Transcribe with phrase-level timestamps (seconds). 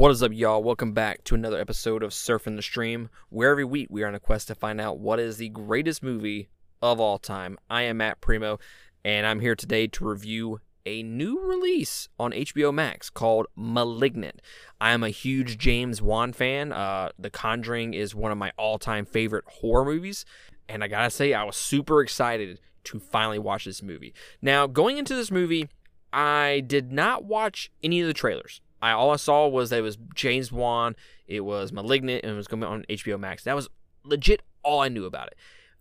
[0.00, 0.62] What is up, y'all?
[0.62, 4.14] Welcome back to another episode of Surfing the Stream, where every week we are on
[4.14, 6.48] a quest to find out what is the greatest movie
[6.80, 7.58] of all time.
[7.68, 8.58] I am Matt Primo,
[9.04, 14.40] and I'm here today to review a new release on HBO Max called Malignant.
[14.80, 16.72] I am a huge James Wan fan.
[16.72, 20.24] Uh, the Conjuring is one of my all time favorite horror movies,
[20.66, 24.14] and I gotta say, I was super excited to finally watch this movie.
[24.40, 25.68] Now, going into this movie,
[26.10, 28.62] I did not watch any of the trailers.
[28.82, 32.36] I all I saw was that it was James Wan, it was Malignant, and it
[32.36, 33.44] was going on HBO Max.
[33.44, 33.68] That was
[34.04, 35.36] legit all I knew about it.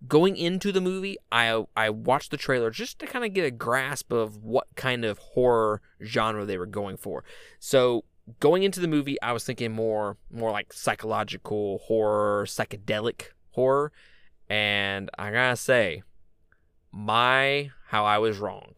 [0.08, 3.52] Going into the movie, I I watched the trailer just to kind of get a
[3.52, 7.24] grasp of what kind of horror genre they were going for.
[7.60, 8.06] So
[8.40, 13.92] going into the movie, I was thinking more more like psychological horror, psychedelic horror,
[14.50, 16.04] and I gotta say,
[16.92, 18.78] my how I was wrong,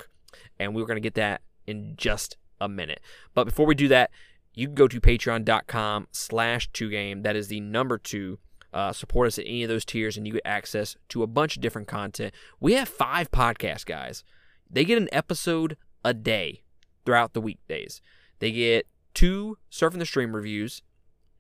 [0.59, 3.01] and we were gonna get that in just a minute.
[3.33, 4.11] But before we do that,
[4.53, 7.23] you can go to patreon.com slash 2game.
[7.23, 8.39] That is the number two.
[8.73, 11.57] Uh, support us at any of those tiers and you get access to a bunch
[11.57, 12.33] of different content.
[12.61, 14.23] We have five podcasts, guys.
[14.69, 16.63] They get an episode a day
[17.05, 18.01] throughout the weekdays.
[18.39, 20.83] They get two Surfing the Stream reviews,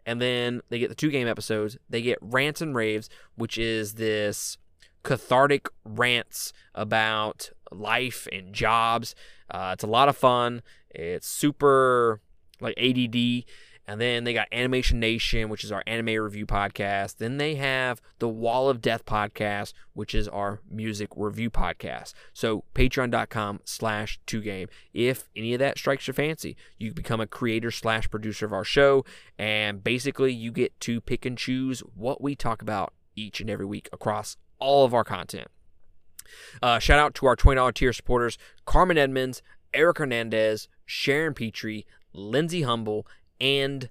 [0.05, 1.77] and then they get the two game episodes.
[1.89, 4.57] They get Rants and Raves, which is this
[5.03, 9.15] cathartic rants about life and jobs.
[9.49, 10.61] Uh, it's a lot of fun.
[10.89, 12.21] It's super
[12.59, 13.45] like ADD.
[13.87, 17.17] And then they got Animation Nation, which is our anime review podcast.
[17.17, 22.13] Then they have the Wall of Death podcast, which is our music review podcast.
[22.31, 24.69] So patreon.com slash 2game.
[24.93, 28.63] If any of that strikes your fancy, you become a creator slash producer of our
[28.63, 29.03] show.
[29.37, 33.65] And basically you get to pick and choose what we talk about each and every
[33.65, 35.49] week across all of our content.
[36.61, 39.41] Uh, shout out to our $20 tier supporters Carmen Edmonds,
[39.73, 43.05] Eric Hernandez, Sharon Petrie, Lindsay Humble,
[43.41, 43.89] and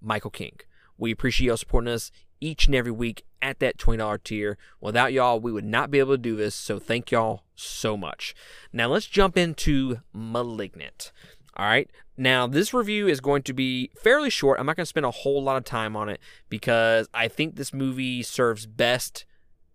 [0.00, 0.58] Michael King.
[0.96, 4.58] We appreciate y'all supporting us each and every week at that $20 tier.
[4.80, 8.34] Without y'all, we would not be able to do this, so thank y'all so much.
[8.72, 11.12] Now let's jump into Malignant.
[11.56, 11.90] All right.
[12.18, 14.60] Now, this review is going to be fairly short.
[14.60, 17.56] I'm not going to spend a whole lot of time on it because I think
[17.56, 19.24] this movie serves best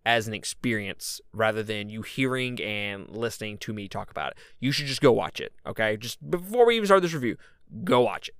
[0.06, 4.38] as an experience rather than you hearing and listening to me talk about it.
[4.59, 5.97] You should just go watch it, okay?
[5.97, 7.38] Just before we even start this review,
[7.84, 8.35] go watch it.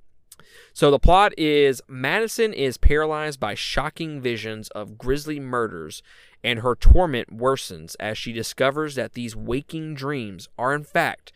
[0.74, 6.02] So the plot is Madison is paralyzed by shocking visions of grisly murders
[6.44, 11.32] and her torment worsens as she discovers that these waking dreams are in fact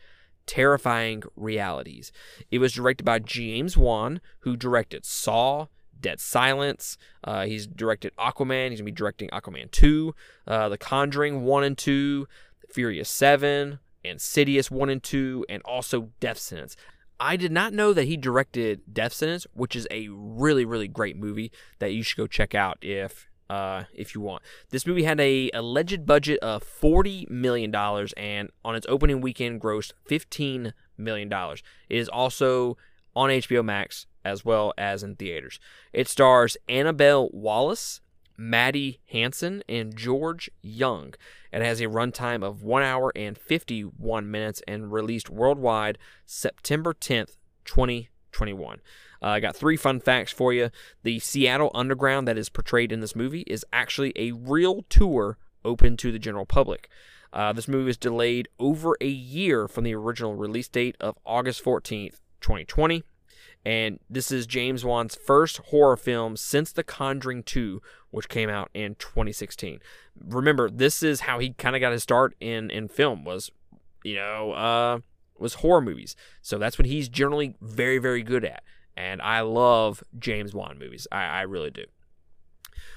[0.46, 2.12] terrifying realities.
[2.50, 5.66] It was directed by James Wan, who directed Saw,
[6.00, 6.96] Dead Silence.
[7.24, 8.70] Uh, he's directed Aquaman.
[8.70, 10.14] He's gonna be directing Aquaman 2,
[10.46, 12.26] uh, The Conjuring 1 and 2,
[12.72, 16.76] Furious 7, Insidious 1 and 2, and also Death Sentence.
[17.18, 21.16] I did not know that he directed Death Sentence, which is a really, really great
[21.16, 24.42] movie that you should go check out if uh, if you want.
[24.70, 29.60] This movie had a alleged budget of forty million dollars, and on its opening weekend
[29.60, 31.62] grossed fifteen million dollars.
[31.88, 32.76] It is also
[33.16, 35.58] on HBO Max as well as in theaters.
[35.92, 38.00] It stars Annabelle Wallis,
[38.36, 41.14] Maddie Hasson, and George Young.
[41.52, 47.36] It has a runtime of 1 hour and 51 minutes and released worldwide September 10th,
[47.64, 48.80] 2021.
[49.22, 50.70] Uh, I got three fun facts for you.
[51.02, 55.96] The Seattle Underground that is portrayed in this movie is actually a real tour open
[55.98, 56.90] to the general public.
[57.32, 61.64] Uh, this movie was delayed over a year from the original release date of August
[61.64, 63.02] 14th, 2020.
[63.64, 68.70] And this is James Wan's first horror film since The Conjuring 2, which came out
[68.74, 69.80] in 2016.
[70.24, 73.50] Remember, this is how he kind of got his start in, in film was,
[74.04, 75.00] you know, uh,
[75.38, 76.14] was horror movies.
[76.42, 78.62] So that's what he's generally very, very good at.
[78.96, 81.08] And I love James Wan movies.
[81.10, 81.84] I, I really do.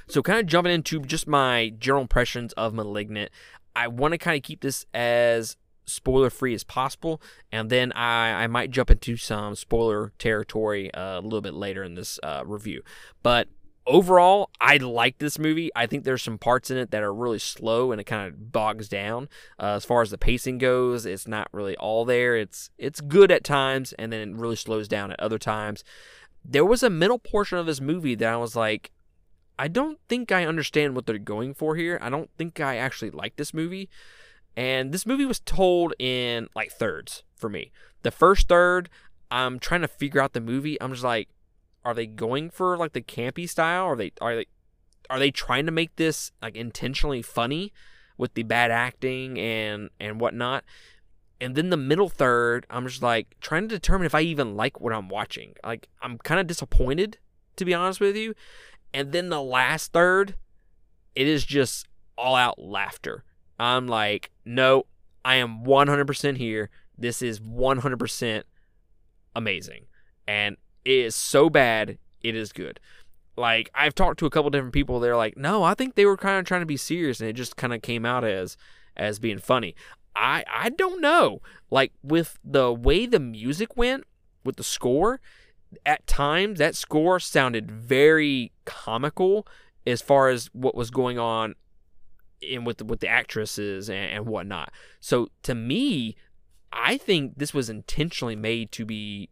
[0.08, 3.32] So, kind of jumping into just my general impressions of Malignant,
[3.76, 5.56] I want to kind of keep this as
[5.90, 7.22] spoiler free as possible,
[7.52, 11.84] and then I, I might jump into some spoiler territory uh, a little bit later
[11.84, 12.82] in this uh, review.
[13.24, 13.48] But
[13.86, 15.72] overall, I like this movie.
[15.76, 18.52] I think there's some parts in it that are really slow and it kind of
[18.52, 19.28] bogs down.
[19.60, 22.38] Uh, as far as the pacing goes, it's not really all there.
[22.38, 25.84] It's it's good at times, and then it really slows down at other times.
[26.46, 28.92] There was a middle portion of this movie that I was like,
[29.58, 32.00] I don't think I understand what they're going for here.
[32.02, 33.90] I don't think I actually like this movie.
[34.56, 37.72] And this movie was told in like thirds for me.
[38.04, 38.90] The first third,
[39.32, 40.82] I'm trying to figure out the movie.
[40.82, 41.30] I'm just like,
[41.86, 43.86] are they going for like the campy style?
[43.86, 44.46] Are they are they
[45.10, 47.72] are they trying to make this like intentionally funny
[48.18, 50.64] with the bad acting and and whatnot?
[51.42, 54.82] And then the middle third, I'm just like trying to determine if I even like
[54.82, 55.54] what I'm watching.
[55.64, 57.18] Like I'm kind of disappointed
[57.56, 58.34] to be honest with you.
[58.94, 60.36] And then the last third,
[61.16, 61.88] it is just
[62.18, 63.24] all out laughter.
[63.60, 64.86] I'm like, no,
[65.26, 66.70] I am 100% here.
[66.98, 68.44] This is 100%
[69.36, 69.86] amazing.
[70.28, 72.80] And it is so bad, it is good.
[73.36, 75.00] Like, I've talked to a couple different people.
[75.00, 77.34] They're like, no, I think they were kind of trying to be serious and it
[77.34, 78.58] just kind of came out as
[78.98, 79.76] as being funny.
[80.16, 81.42] I I don't know.
[81.72, 84.04] Like with the way the music went
[84.44, 85.22] with the score,
[85.86, 89.48] at times that score sounded very comical
[89.88, 91.56] as far as what was going on
[92.42, 94.72] in with the, with the actresses and, and whatnot.
[95.00, 96.16] So to me,
[96.72, 99.30] I think this was intentionally made to be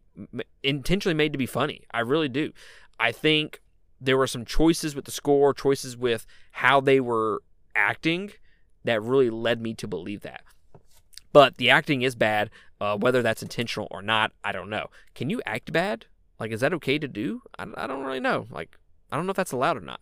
[0.62, 1.82] intentionally made to be funny.
[1.92, 2.52] I really do.
[2.98, 3.60] I think
[4.00, 7.42] there were some choices with the score, choices with how they were
[7.74, 8.32] acting
[8.84, 10.42] that really led me to believe that.
[11.32, 12.50] But the acting is bad.
[12.80, 14.86] Uh, whether that's intentional or not, I don't know.
[15.14, 16.06] Can you act bad?
[16.38, 17.42] Like, is that okay to do?
[17.58, 18.46] I, I don't really know.
[18.50, 18.76] Like,
[19.10, 20.00] I don't know if that's allowed or not.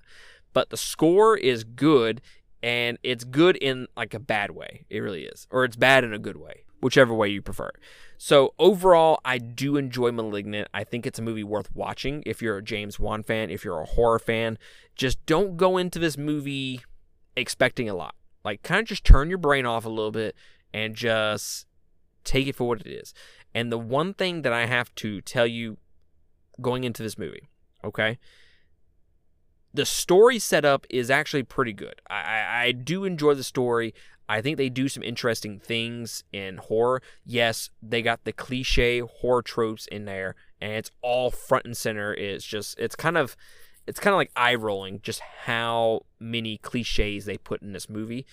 [0.52, 2.20] But the score is good,
[2.62, 4.84] and it's good in like a bad way.
[4.90, 7.70] It really is, or it's bad in a good way, whichever way you prefer.
[8.18, 10.68] So overall, I do enjoy *Malignant*.
[10.72, 13.80] I think it's a movie worth watching if you're a James Wan fan, if you're
[13.80, 14.58] a horror fan.
[14.94, 16.80] Just don't go into this movie
[17.36, 18.14] expecting a lot.
[18.44, 20.34] Like, kind of just turn your brain off a little bit
[20.72, 21.66] and just
[22.24, 23.12] take it for what it is.
[23.54, 25.76] And the one thing that I have to tell you
[26.60, 27.48] going into this movie,
[27.84, 28.18] okay?
[29.76, 32.00] The story setup is actually pretty good.
[32.08, 33.92] I, I, do enjoy the story.
[34.26, 37.02] I think they do some interesting things in horror.
[37.26, 42.14] Yes, they got the cliche horror tropes in there, and it's all front and center.
[42.14, 43.36] It's just, it's kind of,
[43.86, 48.24] it's kind of like eye rolling just how many cliches they put in this movie.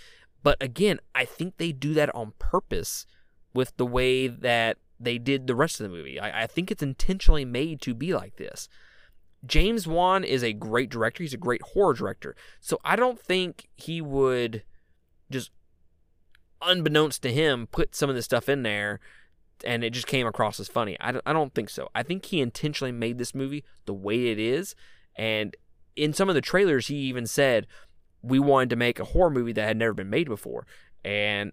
[0.43, 3.05] But again, I think they do that on purpose
[3.53, 6.21] with the way that they did the rest of the movie.
[6.21, 8.69] I, I think it's intentionally made to be like this.
[9.45, 11.23] James Wan is a great director.
[11.23, 12.35] He's a great horror director.
[12.59, 14.63] So I don't think he would
[15.29, 15.51] just,
[16.61, 18.99] unbeknownst to him, put some of this stuff in there
[19.65, 20.97] and it just came across as funny.
[20.99, 21.89] I don't, I don't think so.
[21.93, 24.75] I think he intentionally made this movie the way it is.
[25.15, 25.55] And
[25.95, 27.67] in some of the trailers, he even said,
[28.21, 30.65] we wanted to make a horror movie that had never been made before.
[31.03, 31.51] And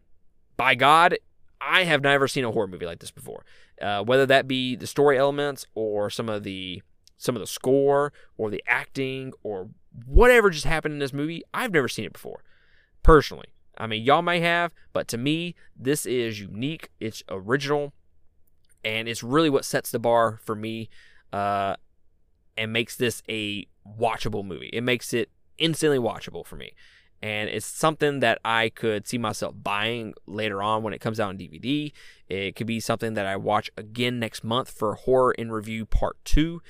[0.56, 1.18] by God,
[1.60, 3.44] I have never seen a horror movie like this before.
[3.82, 6.82] Uh, whether that be the story elements or some of the
[7.20, 9.68] some of the score or the acting or
[10.06, 12.42] whatever just happened in this movie, I've never seen it before.
[13.02, 16.88] Personally, I mean, y'all may have, but to me, this is unique.
[16.98, 17.92] It's original,
[18.82, 20.88] and it's really what sets the bar for me,
[21.32, 21.76] uh,
[22.56, 24.70] and makes this a watchable movie.
[24.72, 26.72] It makes it instantly watchable for me
[27.22, 31.28] and it's something that I could see myself buying later on when it comes out
[31.28, 31.92] on DVD.
[32.28, 36.16] It could be something that I watch again next month for Horror in Review Part
[36.24, 36.62] 2.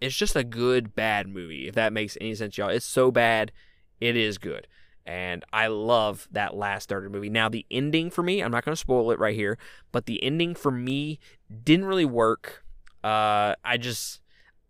[0.00, 2.68] It's just a good, bad movie, if that makes any sense, y'all.
[2.70, 3.52] It's so bad,
[4.00, 4.66] it is good.
[5.06, 7.30] And I love that last third of the movie.
[7.30, 9.58] Now, the ending for me, I'm not going to spoil it right here,
[9.92, 11.18] but the ending for me
[11.64, 12.64] didn't really work.
[13.02, 14.20] Uh, I just,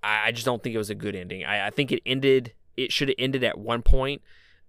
[0.03, 1.45] I just don't think it was a good ending.
[1.45, 4.23] I, I think it ended, it should have ended at one point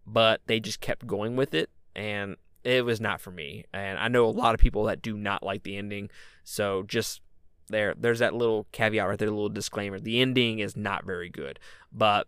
[0.05, 3.65] but they just kept going with it and it was not for me.
[3.73, 6.09] And I know a lot of people that do not like the ending.
[6.43, 7.21] So just
[7.69, 9.99] there there's that little caveat right there, a little disclaimer.
[9.99, 11.59] The ending is not very good.
[11.91, 12.27] But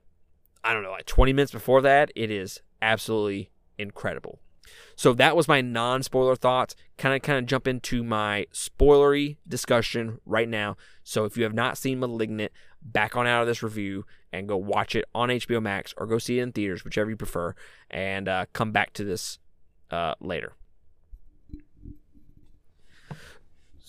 [0.63, 4.39] I don't know, like 20 minutes before that, it is absolutely incredible.
[4.95, 6.75] So that was my non-spoiler thoughts.
[6.97, 10.77] Kind of kind of jump into my spoilery discussion right now.
[11.03, 14.57] So if you have not seen Malignant, back on out of this review and go
[14.57, 17.55] watch it on HBO Max or go see it in theaters, whichever you prefer,
[17.89, 19.39] and uh, come back to this
[19.91, 20.53] uh, later.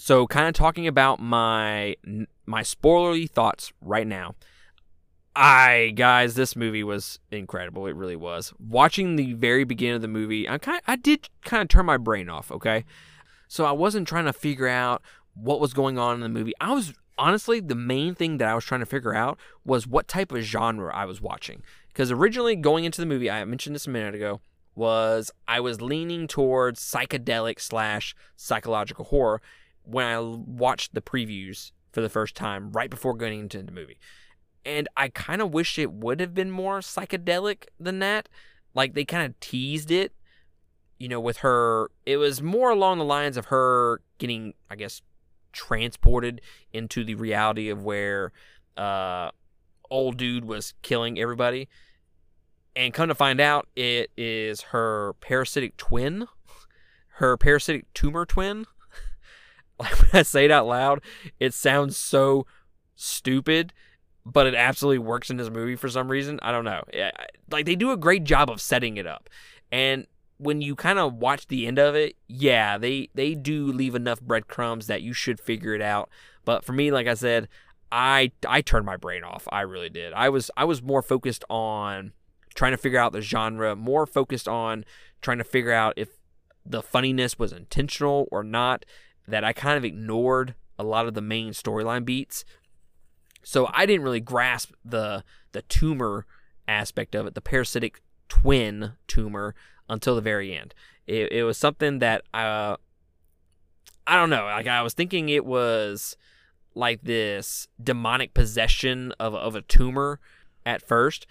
[0.04, 1.96] So, kind of talking about my
[2.44, 4.34] my spoilery thoughts right now.
[5.34, 7.86] I guys, this movie was incredible.
[7.86, 8.52] It really was.
[8.58, 11.96] Watching the very beginning of the movie, I kind I did kind of turn my
[11.96, 12.52] brain off.
[12.52, 12.84] Okay,
[13.48, 15.00] so I wasn't trying to figure out
[15.32, 16.52] what was going on in the movie.
[16.60, 20.06] I was honestly the main thing that I was trying to figure out was what
[20.06, 21.62] type of genre I was watching.
[21.88, 24.42] Because originally going into the movie, I mentioned this a minute ago,
[24.74, 29.40] was I was leaning towards psychedelic slash psychological horror
[29.84, 33.98] when I watched the previews for the first time right before going into the movie
[34.64, 38.28] and I kind of wish it would have been more psychedelic than that.
[38.74, 40.12] Like they kind of teased it,
[40.98, 41.90] you know, with her.
[42.06, 45.02] It was more along the lines of her getting, I guess,
[45.52, 46.40] transported
[46.72, 48.32] into the reality of where
[48.76, 49.30] uh,
[49.90, 51.68] old dude was killing everybody.
[52.76, 56.26] And come to find out, it is her parasitic twin,
[57.18, 58.66] her parasitic tumor twin.
[59.80, 61.00] like when I say it out loud,
[61.40, 62.46] it sounds so
[62.94, 63.72] stupid,
[64.24, 66.38] but it absolutely works in this movie for some reason.
[66.42, 66.82] I don't know.
[66.92, 67.10] Eh,
[67.50, 69.28] like they do a great job of setting it up.
[69.72, 70.06] And
[70.38, 74.20] when you kind of watch the end of it, yeah, they they do leave enough
[74.20, 76.08] breadcrumbs that you should figure it out.
[76.44, 77.48] But for me, like I said,
[77.90, 79.48] I I turned my brain off.
[79.50, 80.12] I really did.
[80.12, 82.12] I was I was more focused on
[82.54, 84.84] trying to figure out the genre, more focused on
[85.20, 86.10] trying to figure out if
[86.64, 88.84] the funniness was intentional or not,
[89.26, 92.44] that I kind of ignored a lot of the main storyline beats.
[93.42, 96.26] So I didn't really grasp the the tumor
[96.66, 99.54] aspect of it, the parasitic twin tumor,
[99.88, 100.74] until the very end.
[101.06, 102.76] It, it was something that uh,
[104.06, 104.44] I don't know.
[104.44, 106.16] Like I was thinking it was
[106.74, 110.20] like this demonic possession of of a tumor
[110.66, 111.26] at first.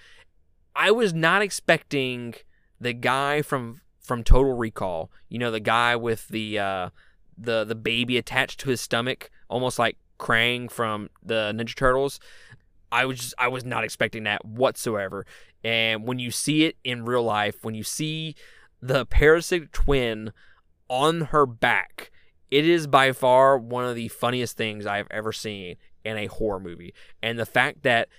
[0.75, 2.35] I was not expecting
[2.79, 5.11] the guy from from Total Recall.
[5.29, 6.89] You know, the guy with the uh,
[7.37, 12.19] the the baby attached to his stomach, almost like Krang from the Ninja Turtles.
[12.91, 15.25] I was just, I was not expecting that whatsoever.
[15.63, 18.35] And when you see it in real life, when you see
[18.81, 20.31] the parasitic twin
[20.89, 22.11] on her back,
[22.51, 26.59] it is by far one of the funniest things I've ever seen in a horror
[26.59, 26.93] movie.
[27.21, 28.09] And the fact that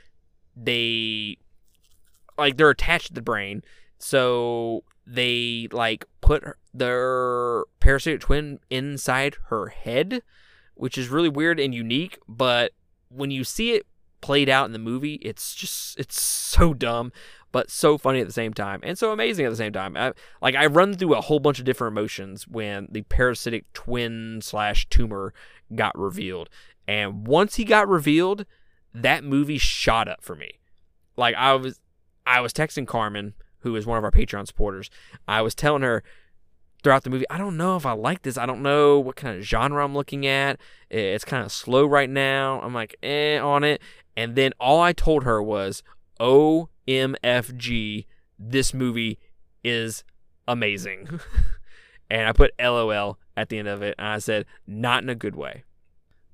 [0.56, 1.38] they
[2.36, 3.62] like they're attached to the brain,
[3.98, 10.22] so they like put their parasitic twin inside her head,
[10.74, 12.18] which is really weird and unique.
[12.26, 12.72] But
[13.10, 13.86] when you see it
[14.22, 17.12] played out in the movie, it's just it's so dumb,
[17.52, 19.98] but so funny at the same time, and so amazing at the same time.
[19.98, 24.40] I, like I run through a whole bunch of different emotions when the parasitic twin
[24.42, 25.34] slash tumor
[25.74, 26.48] got revealed,
[26.88, 28.46] and once he got revealed,
[28.94, 30.52] that movie shot up for me.
[31.18, 31.80] Like I was
[32.26, 34.88] I was texting Carmen who is one of our Patreon supporters,
[35.26, 36.04] I was telling her
[36.84, 38.38] throughout the movie, I don't know if I like this.
[38.38, 40.60] I don't know what kind of genre I'm looking at.
[40.90, 42.60] It's kind of slow right now.
[42.60, 43.80] I'm like, eh, on it.
[44.16, 45.82] And then all I told her was,
[46.20, 48.06] OMFG,
[48.38, 49.18] this movie
[49.64, 50.04] is
[50.46, 51.08] amazing.
[52.10, 53.94] and I put LOL at the end of it.
[53.98, 55.64] And I said, not in a good way.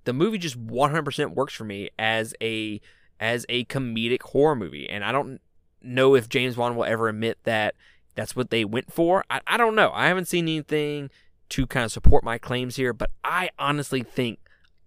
[0.04, 2.80] The movie just 100% works for me as a
[3.20, 4.88] as a comedic horror movie.
[4.88, 5.40] And I don't
[5.82, 7.74] know if James Wan will ever admit that
[8.14, 9.24] that's what they went for.
[9.30, 9.90] I, I don't know.
[9.94, 11.10] I haven't seen anything
[11.50, 14.38] to kind of support my claims here, but I honestly think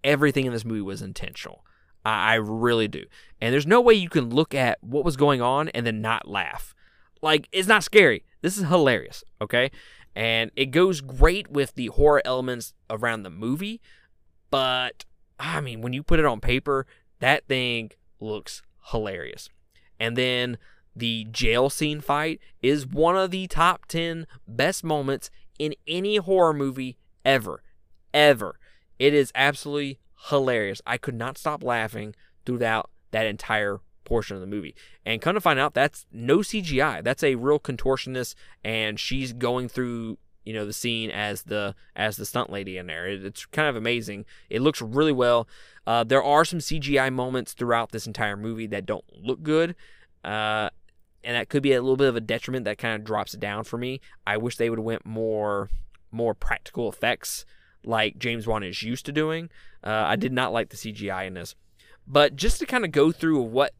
[0.02, 1.64] everything in this movie was intentional.
[2.04, 3.04] I, I really do.
[3.40, 6.28] And there's no way you can look at what was going on and then not
[6.28, 6.74] laugh.
[7.22, 8.24] Like, it's not scary.
[8.42, 9.70] This is hilarious, okay?
[10.14, 13.80] And it goes great with the horror elements around the movie,
[14.50, 15.04] but
[15.40, 16.86] I mean, when you put it on paper,
[17.18, 19.48] that thing looks hilarious.
[19.98, 20.58] And then
[20.96, 26.52] the jail scene fight is one of the top 10 best moments in any horror
[26.52, 27.62] movie ever.
[28.12, 28.58] Ever.
[28.98, 29.98] It is absolutely
[30.28, 30.80] hilarious.
[30.86, 32.14] I could not stop laughing
[32.46, 34.74] throughout that entire portion of the movie.
[35.04, 37.02] And come to find out, that's no CGI.
[37.02, 42.16] That's a real contortionist, and she's going through you know the scene as the as
[42.16, 43.06] the stunt lady in there.
[43.06, 44.26] it's kind of amazing.
[44.50, 45.48] It looks really well.
[45.86, 49.74] Uh, there are some CGI moments throughout this entire movie that don't look good.
[50.22, 50.70] Uh,
[51.24, 53.64] and that could be a little bit of a detriment that kind of drops down
[53.64, 54.00] for me.
[54.26, 55.70] I wish they would have went more
[56.12, 57.44] more practical effects
[57.84, 59.50] like James Wan is used to doing.
[59.82, 61.54] Uh, I did not like the CGI in this,
[62.06, 63.72] but just to kind of go through what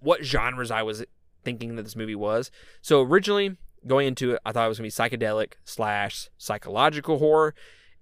[0.00, 1.04] what genres I was
[1.44, 2.50] thinking that this movie was.
[2.82, 3.56] So originally
[3.86, 7.54] going into it, I thought it was gonna be psychedelic slash psychological horror,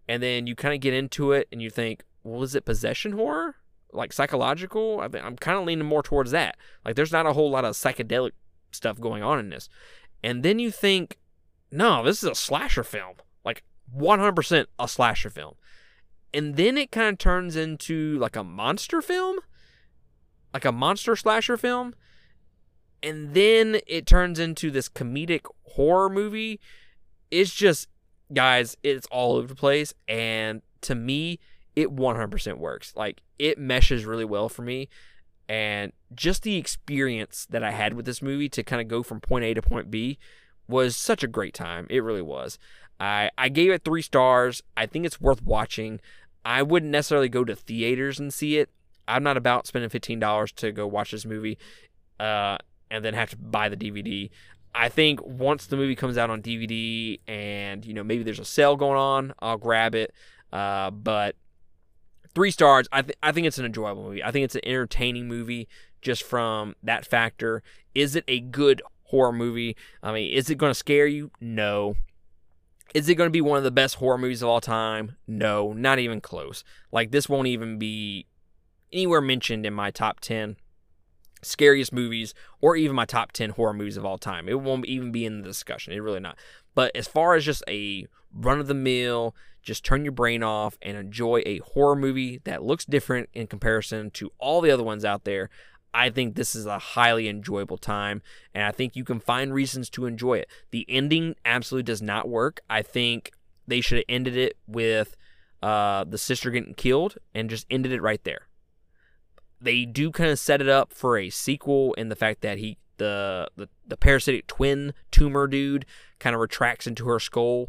[0.09, 3.13] and then you kind of get into it and you think, well, is it possession
[3.13, 3.57] horror?
[3.93, 5.01] Like psychological?
[5.01, 6.57] I I'm kind of leaning more towards that.
[6.85, 8.33] Like, there's not a whole lot of psychedelic
[8.75, 9.69] stuff going on in this.
[10.23, 11.19] And then you think,
[11.71, 13.17] no, this is a slasher film.
[13.45, 13.63] Like
[13.97, 15.55] 100% a slasher film.
[16.33, 19.39] And then it kind of turns into like a monster film,
[20.53, 21.95] like a monster slasher film.
[23.03, 26.59] And then it turns into this comedic horror movie.
[27.31, 27.89] It's just,
[28.33, 29.93] guys, it's all over the place.
[30.09, 31.39] And to me,
[31.77, 32.95] it 100% works.
[32.97, 34.89] Like it meshes really well for me
[35.49, 39.21] and just the experience that I had with this movie to kind of go from
[39.21, 40.19] point A to point B
[40.69, 41.87] was such a great time.
[41.91, 42.59] It really was.
[42.99, 44.63] I I gave it 3 stars.
[44.77, 46.01] I think it's worth watching.
[46.45, 48.71] I wouldn't necessarily go to theaters and see it.
[49.07, 51.59] I'm not about spending $15 to go watch this movie
[52.19, 52.59] uh,
[52.91, 54.31] and then have to buy the DVD.
[54.75, 58.45] I think once the movie comes out on DVD and you know maybe there's a
[58.45, 60.13] sale going on, I'll grab it.
[60.53, 61.37] Uh, but
[62.35, 62.89] three stars.
[62.93, 64.23] I th- I think it's an enjoyable movie.
[64.23, 65.69] I think it's an entertaining movie
[66.03, 67.63] just from that factor.
[67.95, 69.77] Is it a good horror movie?
[70.03, 71.31] I mean, is it going to scare you?
[71.41, 71.97] No.
[72.95, 75.17] Is it going to be one of the best horror movies of all time?
[75.27, 76.63] No, not even close.
[76.93, 78.27] Like, this won't even be
[78.93, 80.57] anywhere mentioned in my top 10
[81.43, 84.49] scariest movies or even my top 10 horror movies of all time.
[84.49, 85.93] It won't even be in the discussion.
[85.93, 86.39] It really not.
[86.75, 90.79] But as far as just a run of the mill, just turn your brain off
[90.83, 95.05] and enjoy a horror movie that looks different in comparison to all the other ones
[95.05, 95.51] out there,
[95.95, 98.21] I think this is a highly enjoyable time,
[98.53, 100.49] and I think you can find reasons to enjoy it.
[100.73, 102.61] The ending absolutely does not work.
[102.69, 103.33] I think
[103.67, 105.17] they should have ended it with
[105.63, 108.49] uh, the sister getting killed and just ended it right there.
[109.61, 112.77] They do kind of set it up for a sequel in the fact that he
[112.97, 115.87] the the, the parasitic twin tumor dude
[116.19, 117.69] kind of retracts into her skull.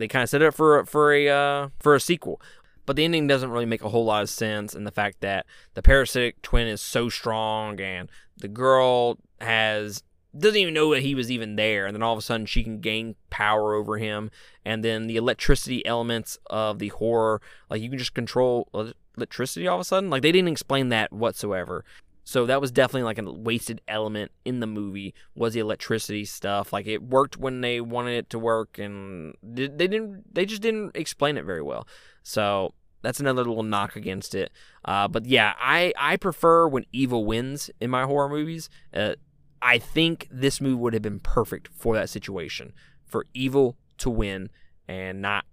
[0.00, 2.40] They kind of set it up for for a uh, for a sequel.
[2.86, 5.46] But the ending doesn't really make a whole lot of sense and the fact that
[5.74, 10.02] the parasitic twin is so strong and the girl has
[10.36, 12.62] doesn't even know that he was even there and then all of a sudden she
[12.62, 14.30] can gain power over him
[14.64, 18.68] and then the electricity elements of the horror like you can just control
[19.16, 21.84] electricity all of a sudden like they didn't explain that whatsoever
[22.30, 26.72] so that was definitely like a wasted element in the movie was the electricity stuff
[26.72, 30.94] like it worked when they wanted it to work and they didn't they just didn't
[30.94, 31.88] explain it very well
[32.22, 32.72] so
[33.02, 34.52] that's another little knock against it.
[34.84, 38.68] Uh, but yeah, I, I prefer when evil wins in my horror movies.
[38.92, 39.14] Uh,
[39.62, 42.72] I think this movie would have been perfect for that situation,
[43.06, 44.50] for evil to win
[44.86, 45.46] and not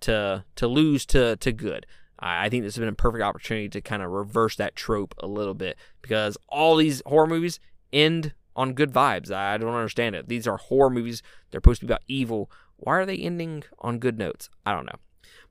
[0.00, 1.86] to to lose to to good.
[2.22, 5.26] I, think this has been a perfect opportunity to kind of reverse that trope a
[5.26, 7.58] little bit because all these horror movies
[7.92, 9.32] end on good vibes.
[9.32, 10.28] I don't understand it.
[10.28, 11.22] These are horror movies.
[11.50, 12.50] They're supposed to be about evil.
[12.76, 14.50] Why are they ending on good notes?
[14.64, 14.98] I don't know.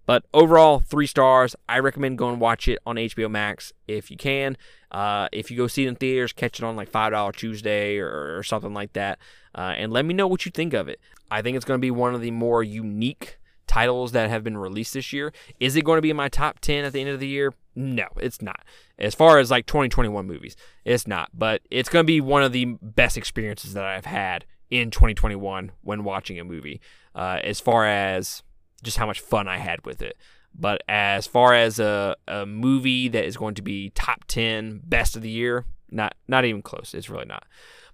[0.06, 1.56] But overall, three stars.
[1.70, 4.58] I recommend going watch it on HBO Max if you can.
[4.92, 8.38] Uh, if you go see it in theaters, catch it on like $5 Tuesday or,
[8.38, 9.20] or something like that.
[9.54, 11.00] Uh, and let me know what you think of it.
[11.30, 13.40] I think it's going to be one of the more unique
[13.72, 15.32] titles that have been released this year.
[15.62, 17.54] Is it going to be in my top 10 at the end of the year?
[17.74, 18.66] No, it's not.
[19.00, 21.30] As far as like 2021 movies, it's not.
[21.34, 25.72] But it's going to be one of the best experiences that I've had in 2021
[25.84, 26.82] when watching a movie.
[27.16, 28.44] Uh, as far as
[28.84, 30.18] just how much fun I had with it.
[30.54, 35.16] But as far as a, a movie that is going to be top 10 best
[35.16, 36.94] of the year, not not even close.
[36.94, 37.46] It's really not.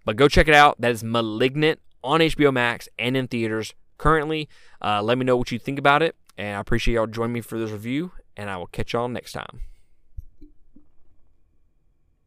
[0.06, 0.82] But go check it out.
[0.82, 4.50] That is Malignant on HBO Max and in theaters currently.
[4.82, 6.16] Uh, let me know what you think about it.
[6.38, 8.12] And I appreciate y'all joining me for this review.
[8.36, 9.62] And I will catch y'all next time.